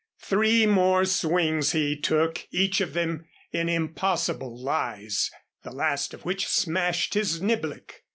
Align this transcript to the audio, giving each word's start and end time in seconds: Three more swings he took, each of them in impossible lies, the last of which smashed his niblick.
Three 0.19 0.65
more 0.65 1.05
swings 1.05 1.73
he 1.73 1.95
took, 1.95 2.47
each 2.49 2.81
of 2.81 2.93
them 2.93 3.27
in 3.51 3.69
impossible 3.69 4.59
lies, 4.59 5.29
the 5.61 5.69
last 5.69 6.15
of 6.15 6.25
which 6.25 6.47
smashed 6.47 7.13
his 7.13 7.39
niblick. 7.39 8.01